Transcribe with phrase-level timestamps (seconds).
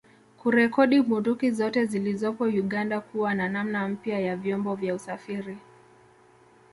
[0.37, 5.57] Kurekodi bunduki zote zilizopo Uganda kuwa na namna mpya ya vyombo vya usafiri